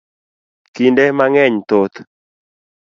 [0.75, 1.95] Kinde mang'eny thoth